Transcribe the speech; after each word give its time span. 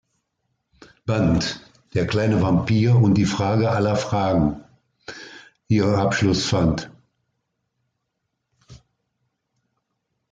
Band 1.05 1.61
"Der 1.93 2.07
kleine 2.07 2.41
Vampir 2.41 2.95
und 2.95 3.13
die 3.13 3.25
Frage 3.25 3.69
aller 3.69 3.95
Fragen" 3.95 4.59
ihren 5.67 5.93
Abschluss 5.93 6.43
fand. 6.43 6.89